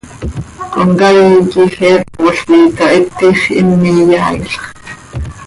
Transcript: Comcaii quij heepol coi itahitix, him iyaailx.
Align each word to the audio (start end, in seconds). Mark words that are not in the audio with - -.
Comcaii 0.73 1.35
quij 1.51 1.71
heepol 1.81 2.33
coi 2.45 2.61
itahitix, 2.67 3.37
him 3.53 3.67
iyaailx. 3.91 4.51